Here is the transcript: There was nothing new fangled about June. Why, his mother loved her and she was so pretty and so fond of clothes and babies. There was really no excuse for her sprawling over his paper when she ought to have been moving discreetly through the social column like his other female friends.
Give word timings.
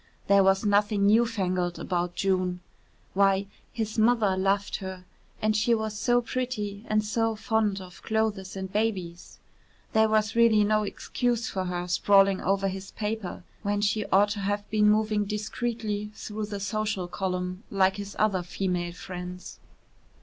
There 0.25 0.43
was 0.43 0.65
nothing 0.65 1.05
new 1.05 1.27
fangled 1.27 1.77
about 1.77 2.15
June. 2.15 2.61
Why, 3.13 3.45
his 3.71 3.99
mother 3.99 4.35
loved 4.35 4.77
her 4.77 5.05
and 5.43 5.55
she 5.55 5.75
was 5.75 5.95
so 5.95 6.23
pretty 6.23 6.83
and 6.89 7.05
so 7.05 7.35
fond 7.35 7.79
of 7.79 8.01
clothes 8.01 8.55
and 8.55 8.73
babies. 8.73 9.37
There 9.93 10.09
was 10.09 10.35
really 10.35 10.63
no 10.63 10.81
excuse 10.81 11.49
for 11.51 11.65
her 11.65 11.87
sprawling 11.87 12.41
over 12.41 12.67
his 12.67 12.89
paper 12.89 13.43
when 13.61 13.81
she 13.81 14.07
ought 14.07 14.29
to 14.29 14.39
have 14.39 14.67
been 14.71 14.89
moving 14.89 15.23
discreetly 15.25 16.09
through 16.15 16.47
the 16.47 16.59
social 16.59 17.07
column 17.07 17.61
like 17.69 17.97
his 17.97 18.15
other 18.17 18.41
female 18.41 18.93
friends. 18.93 19.59